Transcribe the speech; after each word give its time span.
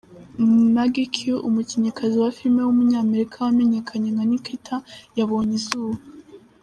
Maggie 0.75 1.09
Q, 1.13 1.17
umukinnyikazi 1.47 2.15
wa 2.23 2.31
filime 2.37 2.61
w’umunyamerika 2.63 3.35
wamenyekanye 3.45 4.07
nka 4.13 4.25
Nikita 4.29 4.75
yabonye 5.17 5.53
izuba. 5.61 5.97